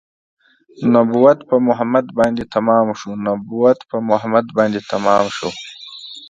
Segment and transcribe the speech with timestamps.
[0.93, 5.49] نبوت په محمد باندې تمام شو نبوت په محمد باندې تمام شو